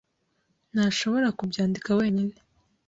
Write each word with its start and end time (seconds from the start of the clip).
Ntashobora 0.73 1.27
kubyandika 1.37 1.89
wenyine. 1.99 2.35